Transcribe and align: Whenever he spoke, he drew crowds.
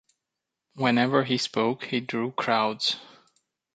Whenever 0.73 1.23
he 1.23 1.37
spoke, 1.37 1.83
he 1.83 1.99
drew 1.99 2.31
crowds. 2.31 2.95